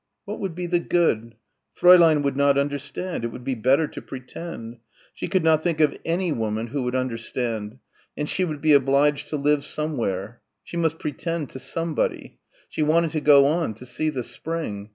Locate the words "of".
5.79-5.95